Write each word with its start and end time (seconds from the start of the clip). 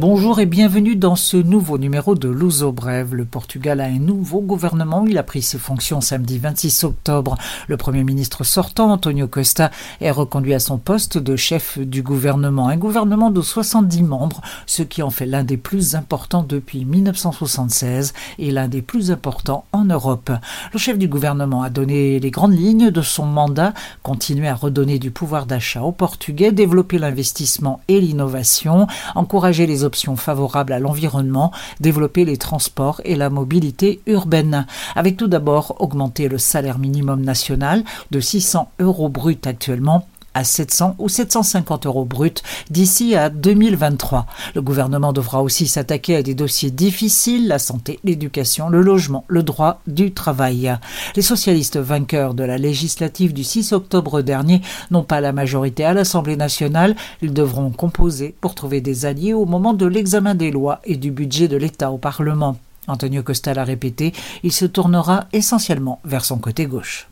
Bonjour 0.00 0.40
et 0.40 0.46
bienvenue 0.46 0.96
dans 0.96 1.14
ce 1.14 1.36
nouveau 1.36 1.76
numéro 1.76 2.14
de 2.14 2.30
Luso 2.30 2.72
Brève. 2.72 3.14
Le 3.14 3.26
Portugal 3.26 3.82
a 3.82 3.84
un 3.84 3.98
nouveau 3.98 4.40
gouvernement. 4.40 5.04
Il 5.06 5.18
a 5.18 5.22
pris 5.22 5.42
ses 5.42 5.58
fonctions 5.58 6.00
samedi 6.00 6.38
26 6.38 6.84
octobre. 6.84 7.36
Le 7.68 7.76
Premier 7.76 8.02
ministre 8.02 8.42
sortant, 8.42 8.90
Antonio 8.90 9.28
Costa, 9.28 9.70
est 10.00 10.10
reconduit 10.10 10.54
à 10.54 10.58
son 10.58 10.78
poste 10.78 11.18
de 11.18 11.36
chef 11.36 11.78
du 11.78 12.02
gouvernement. 12.02 12.68
Un 12.68 12.78
gouvernement 12.78 13.30
de 13.30 13.42
70 13.42 14.02
membres, 14.02 14.40
ce 14.64 14.82
qui 14.82 15.02
en 15.02 15.10
fait 15.10 15.26
l'un 15.26 15.44
des 15.44 15.58
plus 15.58 15.94
importants 15.94 16.46
depuis 16.48 16.86
1976 16.86 18.14
et 18.38 18.50
l'un 18.52 18.68
des 18.68 18.80
plus 18.80 19.10
importants 19.10 19.66
en 19.72 19.84
Europe. 19.84 20.32
Le 20.72 20.78
chef 20.78 20.96
du 20.96 21.08
gouvernement 21.08 21.62
a 21.62 21.68
donné 21.68 22.18
les 22.20 22.30
grandes 22.30 22.58
lignes 22.58 22.90
de 22.90 23.02
son 23.02 23.26
mandat, 23.26 23.74
continuer 24.02 24.48
à 24.48 24.54
redonner 24.54 24.98
du 24.98 25.10
pouvoir 25.10 25.44
d'achat 25.44 25.82
aux 25.82 25.92
Portugais, 25.92 26.52
développer 26.52 26.96
l'investissement 26.96 27.82
et 27.88 28.00
l'innovation, 28.00 28.86
encourager 29.14 29.66
les 29.66 29.84
favorables 30.16 30.72
à 30.72 30.78
l'environnement, 30.78 31.52
développer 31.80 32.24
les 32.24 32.36
transports 32.36 33.00
et 33.04 33.16
la 33.16 33.30
mobilité 33.30 34.00
urbaine, 34.06 34.66
avec 34.94 35.16
tout 35.16 35.28
d'abord 35.28 35.76
augmenter 35.80 36.28
le 36.28 36.38
salaire 36.38 36.78
minimum 36.78 37.22
national 37.22 37.84
de 38.10 38.20
600 38.20 38.70
euros 38.80 39.08
brut 39.08 39.46
actuellement 39.46 40.06
à 40.34 40.44
700 40.44 40.96
ou 40.98 41.08
750 41.08 41.86
euros 41.86 42.04
bruts 42.04 42.30
d'ici 42.70 43.14
à 43.14 43.30
2023. 43.30 44.26
Le 44.54 44.62
gouvernement 44.62 45.12
devra 45.12 45.42
aussi 45.42 45.66
s'attaquer 45.66 46.16
à 46.16 46.22
des 46.22 46.34
dossiers 46.34 46.70
difficiles, 46.70 47.48
la 47.48 47.58
santé, 47.58 48.00
l'éducation, 48.04 48.68
le 48.68 48.82
logement, 48.82 49.24
le 49.28 49.42
droit 49.42 49.80
du 49.86 50.12
travail. 50.12 50.76
Les 51.16 51.22
socialistes 51.22 51.78
vainqueurs 51.78 52.34
de 52.34 52.44
la 52.44 52.58
législative 52.58 53.32
du 53.32 53.44
6 53.44 53.72
octobre 53.72 54.22
dernier 54.22 54.60
n'ont 54.90 55.02
pas 55.02 55.20
la 55.20 55.32
majorité 55.32 55.84
à 55.84 55.94
l'Assemblée 55.94 56.36
nationale. 56.36 56.96
Ils 57.22 57.34
devront 57.34 57.70
composer 57.70 58.34
pour 58.40 58.54
trouver 58.54 58.80
des 58.80 59.06
alliés 59.06 59.34
au 59.34 59.46
moment 59.46 59.74
de 59.74 59.86
l'examen 59.86 60.34
des 60.34 60.50
lois 60.50 60.80
et 60.84 60.96
du 60.96 61.10
budget 61.10 61.48
de 61.48 61.56
l'État 61.56 61.90
au 61.90 61.98
Parlement. 61.98 62.56
Antonio 62.88 63.22
Costa 63.22 63.54
l'a 63.54 63.64
répété, 63.64 64.12
il 64.42 64.52
se 64.52 64.64
tournera 64.64 65.26
essentiellement 65.32 66.00
vers 66.04 66.24
son 66.24 66.38
côté 66.38 66.66
gauche. 66.66 67.09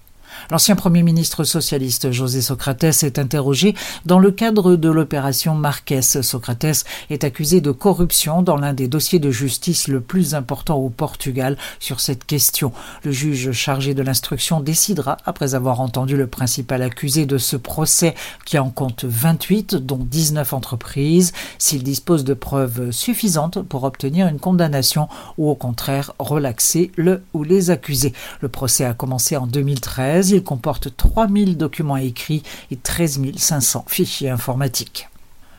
L'ancien 0.51 0.77
Premier 0.77 1.03
ministre 1.03 1.45
socialiste 1.45 2.11
José 2.11 2.41
Socrates 2.41 2.85
est 2.85 3.19
interrogé 3.19 3.75
dans 4.07 4.19
le 4.19 4.31
cadre 4.31 4.77
de 4.77 4.89
l'opération 4.89 5.55
Marques. 5.55 5.95
Socrates 6.01 6.85
est 7.11 7.25
accusé 7.25 7.61
de 7.61 7.71
corruption 7.71 8.43
dans 8.43 8.57
l'un 8.57 8.73
des 8.73 8.89
dossiers 8.89 9.19
de 9.19 9.31
justice 9.31 9.89
le 9.89 10.01
plus 10.01 10.35
important 10.35 10.77
au 10.77 10.89
Portugal 10.89 11.57
sur 11.81 12.01
cette 12.01 12.25
question. 12.25 12.73
Le 13.05 13.13
juge 13.13 13.53
chargé 13.53 13.95
de 13.95 14.03
l'instruction 14.03 14.61
décidera, 14.61 15.17
après 15.27 15.55
avoir 15.55 15.81
entendu 15.81 16.17
le 16.17 16.27
principal 16.27 16.83
accusé 16.83 17.27
de 17.27 17.39
ce 17.39 17.57
procès 17.57 18.15
qui 18.45 18.59
en 18.59 18.71
compte 18.71 19.05
28, 19.05 19.75
dont 19.75 19.99
19 19.99 20.53
entreprises, 20.53 21.33
s'il 21.59 21.83
dispose 21.83 22.25
de 22.25 22.35
preuves 22.35 22.91
suffisantes 22.91 23.63
pour 23.63 23.85
obtenir 23.85 24.29
une 24.29 24.39
condamnation 24.39 25.09
ou 25.37 25.51
au 25.51 25.55
contraire 25.55 26.13
relaxer 26.19 26.91
le 26.97 27.23
ou 27.35 27.43
les 27.45 27.71
accusés. 27.71 28.13
Le 28.41 28.49
procès 28.49 28.85
a 28.85 28.95
commencé 28.95 29.37
en 29.37 29.47
2013 29.47 30.28
comporte 30.37 30.97
3000 30.97 31.57
documents 31.57 31.97
écrits 31.97 32.43
et 32.71 32.77
13 32.77 33.21
500 33.37 33.85
fichiers 33.89 34.31
informatiques. 34.31 35.08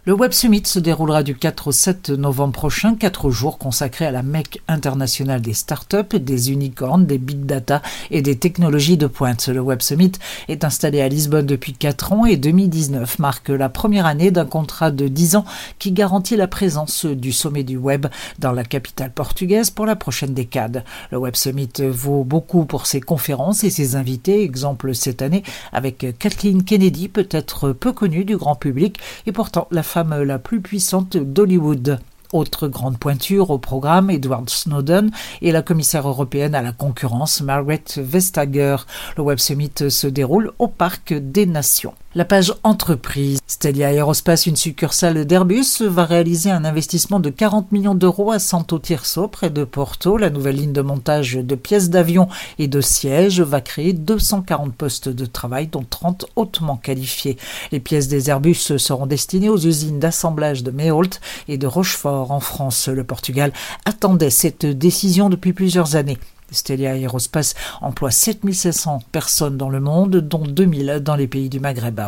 Le 0.10 0.16
Web 0.16 0.32
Summit 0.32 0.64
se 0.66 0.80
déroulera 0.80 1.22
du 1.22 1.36
4 1.36 1.68
au 1.68 1.72
7 1.72 2.10
novembre 2.10 2.54
prochain, 2.54 2.96
quatre 2.96 3.30
jours 3.30 3.60
consacrés 3.60 4.08
à 4.08 4.12
la 4.12 4.24
mecque 4.24 4.60
internationale 4.68 5.40
des 5.40 5.54
startups, 5.54 6.18
des 6.20 6.52
unicornes, 6.52 7.06
des 7.06 7.20
big 7.20 7.46
data 7.46 7.84
et 8.10 8.24
des 8.24 8.36
technologies 8.36 8.98
de 8.98 9.06
pointe. 9.06 9.50
Le 9.50 9.60
Web 9.60 9.84
Summit 9.84 10.14
est 10.48 10.64
installé 10.64 11.00
à 11.02 11.08
Lisbonne 11.08 11.46
depuis 11.46 11.74
4 11.74 12.14
ans 12.14 12.26
et 12.26 12.38
2019 12.38 13.20
marque 13.20 13.50
la 13.50 13.70
première 13.70 14.08
année 14.08 14.32
d'un 14.32 14.48
contrat 14.48 14.90
de 14.90 15.08
10 15.08 15.36
ans 15.36 15.46
qui 15.78 15.92
garantit 15.92 16.38
la 16.38 16.48
présence 16.48 17.06
du 17.06 17.32
sommet 17.32 17.62
du 17.62 17.78
web 17.78 18.08
dans 18.40 18.52
la 18.52 18.64
capitale 18.64 19.12
portugaise 19.12 19.70
pour 19.70 19.86
la 19.86 19.96
prochaine 19.96 20.34
décade. 20.34 20.84
Le 21.12 21.20
Web 21.20 21.36
Summit 21.36 21.70
vaut 21.88 22.24
beaucoup 22.24 22.66
pour 22.66 22.88
ses 22.88 23.00
conférences 23.00 23.64
et 23.64 23.70
ses 23.70 23.96
invités, 23.96 24.42
exemple 24.42 24.96
cette 24.96 25.22
année 25.22 25.44
avec 25.72 26.18
Kathleen 26.18 26.64
Kennedy, 26.64 27.10
peut-être 27.10 27.74
peu 27.74 27.94
connue 27.94 28.26
du 28.26 28.38
grand 28.38 28.56
public 28.56 28.98
et 29.28 29.32
pourtant 29.32 29.68
la 29.70 29.84
femme 29.84 29.99
la 30.04 30.40
plus 30.40 30.62
puissante 30.62 31.18
d'Hollywood. 31.18 32.00
Autre 32.32 32.68
grande 32.68 33.00
pointure 33.00 33.50
au 33.50 33.58
programme, 33.58 34.12
Edward 34.12 34.50
Snowden 34.50 35.12
et 35.42 35.52
la 35.52 35.64
commissaire 35.64 36.08
européenne 36.08 36.54
à 36.54 36.62
la 36.62 36.72
concurrence, 36.72 37.42
Margaret 37.42 37.84
Vestager. 37.98 38.78
Le 39.18 39.24
Web 39.24 39.40
Summit 39.40 39.72
se 39.90 40.08
déroule 40.08 40.52
au 40.60 40.68
Parc 40.68 41.14
des 41.14 41.46
Nations. 41.46 41.96
La 42.16 42.26
page 42.26 42.56
entreprise. 42.64 43.40
Stelia 43.46 43.94
Aerospace, 43.94 44.48
une 44.48 44.56
succursale 44.56 45.26
d'Airbus, 45.26 45.84
va 45.84 46.06
réaliser 46.06 46.50
un 46.50 46.66
investissement 46.66 47.20
de 47.20 47.30
40 47.30 47.72
millions 47.72 47.94
d'euros 47.94 48.32
à 48.32 48.40
Santo 48.40 48.80
Tirso, 48.80 49.28
près 49.28 49.52
de 49.52 49.64
Porto. 49.64 50.18
La 50.18 50.32
nouvelle 50.32 50.56
ligne 50.56 50.74
de 50.74 50.82
montage 50.82 51.36
de 51.36 51.54
pièces 51.54 51.92
d'avion 51.92 52.28
et 52.58 52.68
de 52.68 52.82
sièges 52.82 53.42
va 53.42 53.62
créer 53.62 53.94
240 53.94 54.74
postes 54.74 55.08
de 55.08 55.28
travail, 55.28 55.68
dont 55.68 55.86
30 55.88 56.26
hautement 56.36 56.78
qualifiés. 56.78 57.38
Les 57.72 57.80
pièces 57.80 58.08
des 58.08 58.32
Airbus 58.32 58.56
seront 58.56 59.06
destinées 59.06 59.50
aux 59.50 59.60
usines 59.60 60.00
d'assemblage 60.00 60.64
de 60.64 60.72
Meholt 60.72 61.22
et 61.48 61.60
de 61.60 61.68
Rochefort 61.68 62.32
en 62.32 62.40
France. 62.40 62.88
Le 62.88 63.04
Portugal 63.04 63.54
attendait 63.86 64.32
cette 64.32 64.66
décision 64.66 65.30
depuis 65.30 65.54
plusieurs 65.54 65.96
années. 65.96 66.18
Stelia 66.52 66.96
Aerospace 66.96 67.56
emploie 67.82 68.12
7500 68.12 69.04
personnes 69.12 69.58
dans 69.58 69.70
le 69.70 69.80
monde, 69.80 70.18
dont 70.18 70.44
2000 70.46 71.02
dans 71.04 71.16
les 71.16 71.28
pays 71.28 71.50
du 71.50 71.60
Maghreb. 71.60 72.02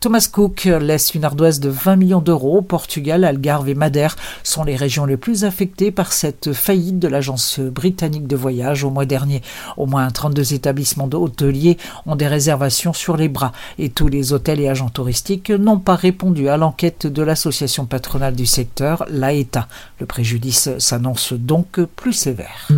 Thomas 0.00 0.28
Cook 0.30 0.64
laisse 0.64 1.14
une 1.14 1.24
ardoise 1.24 1.60
de 1.60 1.68
20 1.68 1.96
millions 1.96 2.20
d'euros. 2.20 2.62
Portugal, 2.62 3.24
Algarve 3.24 3.68
et 3.68 3.74
Madère 3.74 4.16
sont 4.42 4.64
les 4.64 4.76
régions 4.76 5.04
les 5.04 5.16
plus 5.16 5.44
affectées 5.44 5.90
par 5.90 6.12
cette 6.12 6.52
faillite 6.52 6.98
de 6.98 7.08
l'agence 7.08 7.60
britannique 7.60 8.26
de 8.26 8.36
voyage 8.36 8.84
au 8.84 8.90
mois 8.90 9.06
dernier. 9.06 9.42
Au 9.76 9.86
moins 9.86 10.08
32 10.10 10.54
établissements 10.54 11.08
hôteliers 11.12 11.78
ont 12.06 12.16
des 12.16 12.26
réservations 12.26 12.92
sur 12.92 13.16
les 13.16 13.28
bras 13.28 13.52
et 13.78 13.88
tous 13.88 14.08
les 14.08 14.32
hôtels 14.32 14.60
et 14.60 14.68
agents 14.68 14.88
touristiques 14.88 15.50
n'ont 15.50 15.78
pas 15.78 15.96
répondu 15.96 16.48
à 16.48 16.56
l'enquête 16.56 17.06
de 17.06 17.22
l'association 17.22 17.86
patronale 17.86 18.34
du 18.34 18.46
secteur, 18.46 19.04
l'AETA. 19.08 19.68
Le 20.00 20.06
préjudice 20.06 20.70
s'annonce 20.78 21.32
donc 21.32 21.80
plus 21.96 22.12
sévère. 22.12 22.68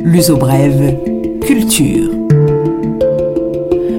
L'uso 0.00 0.36
brève, 0.36 0.96
culture. 1.40 2.25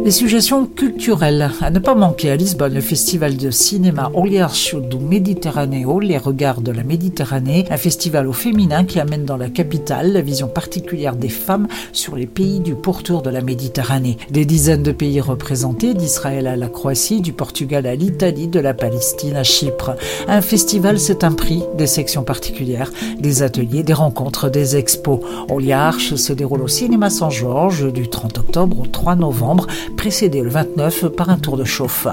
Les 0.07 0.12
suggestions 0.12 0.66
culturelles 0.66 1.51
à 1.59 1.69
ne 1.69 1.79
pas 1.79 1.94
manquer 1.94 2.31
à 2.31 2.38
Lisbonne, 2.38 2.73
le 2.73 2.79
festival 2.79 3.35
de 3.35 3.51
cinéma 3.51 4.09
Olhar 4.13 4.53
do 4.90 5.00
Mediterrâneo, 5.00 6.00
les 6.00 6.18
regards 6.18 6.62
de 6.62 6.72
la 6.72 6.84
Méditerranée, 6.84 7.66
un 7.69 7.75
festival 7.75 8.25
au 8.25 8.31
féminin 8.31 8.85
qui 8.85 9.01
amène 9.01 9.25
dans 9.25 9.35
la 9.35 9.50
capitale 9.50 10.13
la 10.13 10.22
vision 10.22 10.47
particulière 10.47 11.18
des 11.18 11.28
femmes 11.28 11.68
sur 11.91 12.16
les 12.16 12.25
pays 12.25 12.62
du 12.62 12.73
pourtour 12.73 13.22
de 13.22 13.29
la 13.29 13.41
Méditerranée. 13.41 14.16
Des 14.31 14.45
dizaines 14.45 14.81
de 14.81 14.94
pays 14.94 15.19
représentés, 15.19 15.94
d'Israël 15.94 16.47
à 16.47 16.56
la 16.56 16.69
Croatie, 16.69 17.19
du 17.19 17.34
Portugal 17.34 17.85
à 17.85 17.95
l'Italie, 17.95 18.47
de 18.47 18.62
la 18.62 18.74
Palestine 18.74 19.35
à 19.35 19.44
Chypre. 19.44 19.97
Un 20.29 20.39
festival, 20.39 21.00
c'est 21.00 21.25
un 21.25 21.34
prix, 21.34 21.63
des 21.78 21.85
sections 21.85 22.24
particulières, 22.24 22.94
des 23.19 23.44
ateliers, 23.44 23.84
des 23.84 23.91
rencontres, 23.91 24.50
des 24.50 24.78
expos. 24.78 25.19
Oliarch 25.50 26.16
se 26.16 26.31
déroule 26.31 26.62
au 26.62 26.69
cinéma 26.69 27.09
Saint-Georges 27.09 27.91
du 27.91 28.07
30 28.07 28.38
octobre 28.38 28.79
au 28.79 28.85
3 28.85 29.18
novembre 29.18 29.68
précédé 29.97 30.41
le 30.41 30.49
29 30.49 31.07
par 31.07 31.29
un 31.29 31.37
tour 31.37 31.57
de 31.57 31.65
chauffe. 31.65 32.07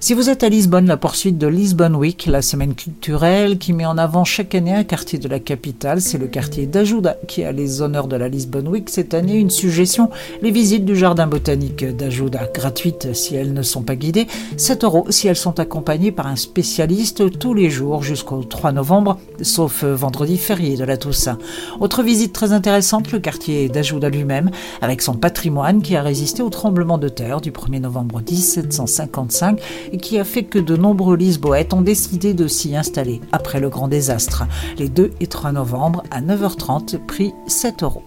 Si 0.00 0.12
vous 0.12 0.28
êtes 0.28 0.42
à 0.42 0.50
Lisbonne, 0.50 0.86
la 0.86 0.98
poursuite 0.98 1.38
de 1.38 1.46
Lisbonne 1.46 1.96
Week, 1.96 2.26
la 2.26 2.42
semaine 2.42 2.74
culturelle 2.74 3.56
qui 3.56 3.72
met 3.72 3.86
en 3.86 3.96
avant 3.96 4.24
chaque 4.24 4.54
année 4.54 4.74
un 4.74 4.84
quartier 4.84 5.18
de 5.18 5.28
la 5.28 5.38
capitale, 5.38 6.02
c'est 6.02 6.18
le 6.18 6.26
quartier 6.26 6.66
d'Ajuda 6.66 7.16
qui 7.26 7.42
a 7.42 7.52
les 7.52 7.80
honneurs 7.80 8.06
de 8.06 8.16
la 8.16 8.28
Lisbonne 8.28 8.68
Week. 8.68 8.90
Cette 8.90 9.14
année, 9.14 9.36
une 9.36 9.48
suggestion, 9.48 10.10
les 10.42 10.50
visites 10.50 10.84
du 10.84 10.94
jardin 10.94 11.26
botanique 11.26 11.84
d'Ajuda, 11.84 12.50
gratuites 12.52 13.14
si 13.14 13.34
elles 13.34 13.54
ne 13.54 13.62
sont 13.62 13.82
pas 13.82 13.96
guidées, 13.96 14.26
7 14.58 14.84
euros 14.84 15.06
si 15.08 15.26
elles 15.26 15.36
sont 15.36 15.58
accompagnées 15.58 16.12
par 16.12 16.26
un 16.26 16.36
spécialiste 16.36 17.38
tous 17.38 17.54
les 17.54 17.70
jours 17.70 18.02
jusqu'au 18.02 18.44
3 18.44 18.72
novembre, 18.72 19.18
sauf 19.40 19.84
vendredi 19.84 20.36
férié 20.36 20.76
de 20.76 20.84
la 20.84 20.98
Toussaint. 20.98 21.38
Autre 21.80 22.02
visite 22.02 22.34
très 22.34 22.52
intéressante, 22.52 23.10
le 23.10 23.20
quartier 23.20 23.70
d'Ajuda 23.70 24.10
lui-même, 24.10 24.50
avec 24.82 25.00
son 25.00 25.14
patrimoine 25.14 25.80
qui 25.80 25.96
a 25.96 26.02
résisté 26.02 26.42
au 26.42 26.50
tremblement 26.50 26.98
de 26.98 27.08
terre 27.08 27.40
du 27.40 27.52
1er 27.52 27.80
novembre 27.80 28.20
1755 28.20 29.60
et 29.92 29.98
qui 29.98 30.18
a 30.18 30.24
fait 30.24 30.44
que 30.44 30.58
de 30.58 30.76
nombreux 30.76 31.16
Lisboètes 31.16 31.74
ont 31.74 31.82
décidé 31.82 32.34
de 32.34 32.48
s'y 32.48 32.76
installer 32.76 33.20
après 33.32 33.60
le 33.60 33.68
grand 33.68 33.88
désastre, 33.88 34.44
les 34.78 34.88
2 34.88 35.12
et 35.20 35.26
3 35.26 35.52
novembre 35.52 36.02
à 36.10 36.20
9h30, 36.20 36.98
prix 36.98 37.32
7 37.46 37.82
euros. 37.82 38.02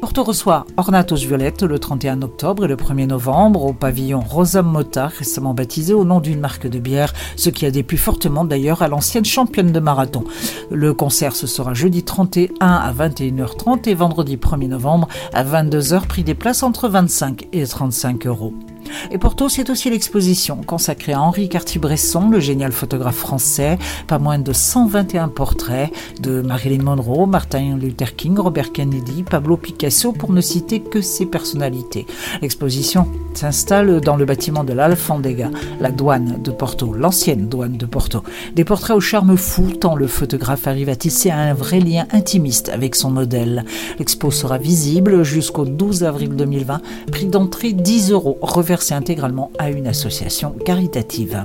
Porto 0.00 0.24
reçoit 0.24 0.64
Ornatos 0.78 1.16
Violette 1.16 1.62
le 1.62 1.78
31 1.78 2.22
octobre 2.22 2.64
et 2.64 2.68
le 2.68 2.76
1er 2.76 3.06
novembre 3.06 3.66
au 3.66 3.74
pavillon 3.74 4.20
Rosa 4.20 4.62
Mota, 4.62 5.08
récemment 5.08 5.52
baptisé 5.52 5.92
au 5.92 6.04
nom 6.04 6.20
d'une 6.20 6.40
marque 6.40 6.66
de 6.66 6.78
bière, 6.78 7.12
ce 7.36 7.50
qui 7.50 7.66
a 7.66 7.70
déplu 7.70 7.98
fortement 7.98 8.46
d'ailleurs 8.46 8.80
à 8.80 8.88
l'ancienne 8.88 9.26
championne 9.26 9.72
de 9.72 9.80
marathon. 9.80 10.24
Le 10.70 10.94
concert 10.94 11.36
ce 11.36 11.46
sera 11.46 11.74
jeudi 11.74 12.02
31 12.02 12.54
à 12.60 12.92
21h30 12.94 13.90
et 13.90 13.94
vendredi 13.94 14.38
1er 14.38 14.68
novembre 14.68 15.06
à 15.34 15.44
22h, 15.44 16.06
prix 16.06 16.24
des 16.24 16.34
places 16.34 16.62
entre 16.62 16.88
25 16.88 17.48
et 17.52 17.66
35 17.66 18.26
euros. 18.26 18.54
Et 19.10 19.18
Porto, 19.18 19.48
c'est 19.48 19.70
aussi 19.70 19.90
l'exposition 19.90 20.56
consacrée 20.66 21.12
à 21.12 21.20
Henri 21.20 21.48
Cartier-Bresson, 21.48 22.30
le 22.30 22.40
génial 22.40 22.72
photographe 22.72 23.16
français, 23.16 23.78
pas 24.06 24.18
moins 24.18 24.38
de 24.38 24.52
121 24.52 25.28
portraits 25.28 25.90
de 26.20 26.40
Marilyn 26.42 26.82
Monroe, 26.82 27.26
Martin 27.26 27.76
Luther 27.76 28.16
King, 28.16 28.38
Robert 28.38 28.72
Kennedy, 28.72 29.22
Pablo 29.22 29.56
Picasso, 29.56 30.12
pour 30.12 30.32
ne 30.32 30.40
citer 30.40 30.80
que 30.80 31.00
ces 31.00 31.26
personnalités. 31.26 32.06
L'exposition 32.42 33.06
s'installe 33.34 34.00
dans 34.00 34.16
le 34.16 34.24
bâtiment 34.24 34.64
de 34.64 34.72
l'Alfandega, 34.72 35.50
la 35.80 35.90
douane 35.90 36.38
de 36.42 36.50
Porto, 36.50 36.92
l'ancienne 36.92 37.48
douane 37.48 37.76
de 37.76 37.86
Porto. 37.86 38.22
Des 38.54 38.64
portraits 38.64 38.96
au 38.96 39.00
charme 39.00 39.36
fou, 39.36 39.70
tant 39.72 39.94
le 39.94 40.06
photographe 40.06 40.66
arrive 40.66 40.88
à 40.88 40.96
tisser 40.96 41.30
un 41.30 41.54
vrai 41.54 41.80
lien 41.80 42.06
intimiste 42.12 42.68
avec 42.68 42.94
son 42.94 43.10
modèle. 43.10 43.64
L'expo 43.98 44.30
sera 44.30 44.58
visible 44.58 45.22
jusqu'au 45.22 45.64
12 45.64 46.04
avril 46.04 46.36
2020, 46.36 46.80
prix 47.10 47.26
d'entrée 47.26 47.72
10 47.72 48.12
euros, 48.12 48.38
intégralement 48.90 49.50
à 49.58 49.70
une 49.70 49.86
association 49.86 50.54
caritative. 50.64 51.44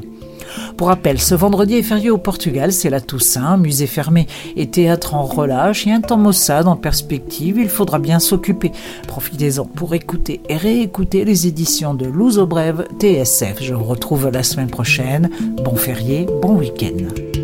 Pour 0.77 0.87
rappel, 0.87 1.19
ce 1.19 1.35
vendredi 1.35 1.75
est 1.75 1.83
férié 1.83 2.09
au 2.09 2.17
Portugal, 2.17 2.71
c'est 2.71 2.89
la 2.89 3.01
Toussaint, 3.01 3.57
musée 3.57 3.87
fermé 3.87 4.27
et 4.55 4.67
théâtre 4.67 5.13
en 5.15 5.23
relâche 5.23 5.87
et 5.87 5.91
un 5.91 6.01
temps 6.01 6.17
maussade 6.17 6.67
en 6.67 6.75
perspective, 6.75 7.57
il 7.57 7.69
faudra 7.69 7.99
bien 7.99 8.19
s'occuper. 8.19 8.71
Profitez-en 9.07 9.65
pour 9.65 9.93
écouter 9.93 10.41
et 10.49 10.57
réécouter 10.57 11.25
les 11.25 11.47
éditions 11.47 11.93
de 11.93 12.05
Louzo 12.05 12.45
Brève 12.45 12.87
TSF. 12.99 13.61
Je 13.61 13.73
vous 13.73 13.83
retrouve 13.83 14.29
la 14.29 14.43
semaine 14.43 14.69
prochaine. 14.69 15.29
Bon 15.63 15.75
férié, 15.75 16.27
bon 16.41 16.55
week-end. 16.57 17.34